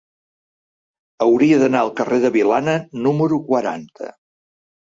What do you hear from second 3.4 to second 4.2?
quaranta.